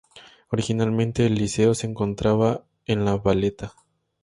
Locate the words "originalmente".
0.49-1.27